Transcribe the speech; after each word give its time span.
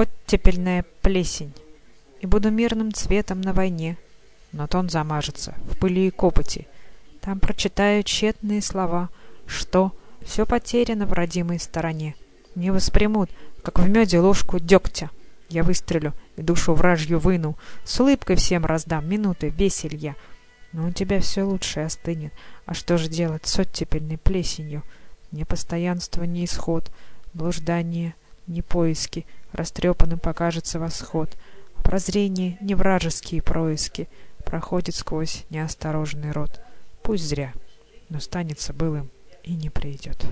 оттепельная 0.00 0.84
плесень, 1.02 1.52
И 2.20 2.26
буду 2.26 2.50
мирным 2.50 2.92
цветом 2.92 3.40
на 3.40 3.52
войне, 3.52 3.96
Но 4.52 4.66
тон 4.66 4.88
замажется 4.88 5.54
в 5.70 5.78
пыли 5.78 6.08
и 6.08 6.10
копоти. 6.10 6.66
Там 7.20 7.38
прочитаю 7.38 8.02
тщетные 8.02 8.62
слова, 8.62 9.10
Что 9.46 9.92
все 10.22 10.46
потеряно 10.46 11.06
в 11.06 11.12
родимой 11.12 11.58
стороне. 11.58 12.14
Не 12.54 12.70
воспримут, 12.70 13.30
как 13.62 13.78
в 13.78 13.88
меде 13.88 14.18
ложку 14.18 14.58
дегтя. 14.58 15.10
Я 15.48 15.62
выстрелю 15.62 16.12
и 16.36 16.42
душу 16.42 16.74
вражью 16.74 17.18
выну, 17.18 17.56
С 17.84 18.00
улыбкой 18.00 18.36
всем 18.36 18.64
раздам 18.64 19.08
минуты 19.08 19.48
веселья. 19.48 20.16
Но 20.72 20.88
у 20.88 20.92
тебя 20.92 21.20
все 21.20 21.42
лучше 21.42 21.80
остынет. 21.80 22.32
А 22.64 22.74
что 22.74 22.96
же 22.96 23.08
делать 23.08 23.46
с 23.46 23.58
оттепельной 23.58 24.18
плесенью? 24.18 24.82
Ни 25.32 25.44
постоянство, 25.44 26.22
ни 26.24 26.44
исход, 26.44 26.90
блуждание, 27.34 28.14
ни 28.46 28.60
поиски, 28.60 29.26
Растрепанным 29.52 30.18
покажется 30.18 30.78
восход. 30.78 31.36
Прозрение, 31.82 32.56
не 32.60 32.74
вражеские 32.74 33.42
происки, 33.42 34.08
Проходит 34.44 34.94
сквозь 34.94 35.44
неосторожный 35.50 36.32
рот. 36.32 36.60
Пусть 37.02 37.24
зря, 37.24 37.52
но 38.08 38.20
станется 38.20 38.72
былым 38.72 39.10
и 39.42 39.54
не 39.54 39.70
придет. 39.70 40.24